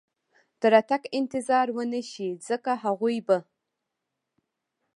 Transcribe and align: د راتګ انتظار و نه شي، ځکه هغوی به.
د 0.59 0.61
راتګ 0.73 1.01
انتظار 1.19 1.67
و 1.71 1.77
نه 1.93 2.01
شي، 2.11 2.29
ځکه 2.47 2.71
هغوی 2.83 3.17
به. 3.27 3.37